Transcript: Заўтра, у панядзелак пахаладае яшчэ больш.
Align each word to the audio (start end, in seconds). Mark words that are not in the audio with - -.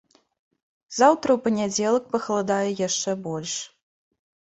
Заўтра, 0.99 1.29
у 1.37 1.41
панядзелак 1.43 2.07
пахаладае 2.13 2.71
яшчэ 2.87 3.11
больш. 3.29 3.53